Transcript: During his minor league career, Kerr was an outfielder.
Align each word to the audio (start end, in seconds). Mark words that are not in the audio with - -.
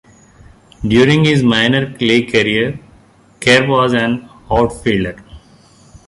During 0.81 1.25
his 1.25 1.43
minor 1.43 1.95
league 1.99 2.31
career, 2.31 2.79
Kerr 3.39 3.67
was 3.67 3.93
an 3.93 4.27
outfielder. 4.49 5.23